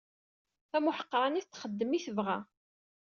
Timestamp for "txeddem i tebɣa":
1.49-2.37